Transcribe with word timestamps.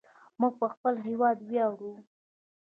موږ 0.39 0.53
په 0.61 0.67
خپل 0.73 0.95
هیواد 1.07 1.37
ویاړو. 1.43 1.93